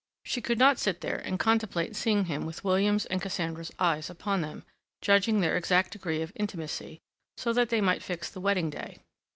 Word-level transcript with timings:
She 0.25 0.41
could 0.41 0.57
not 0.57 0.79
sit 0.79 1.01
there 1.01 1.17
and 1.19 1.37
contemplate 1.37 1.95
seeing 1.95 2.25
him 2.25 2.43
with 2.47 2.63
William's 2.63 3.05
and 3.05 3.21
Cassandra's 3.21 3.71
eyes 3.77 4.09
upon 4.09 4.41
them, 4.41 4.63
judging 4.99 5.41
their 5.41 5.55
exact 5.55 5.91
degree 5.91 6.23
of 6.23 6.31
intimacy, 6.35 7.01
so 7.37 7.53
that 7.53 7.69
they 7.69 7.81
might 7.81 8.01
fix 8.01 8.27
the 8.27 8.41
wedding 8.41 8.71
day. 8.71 8.97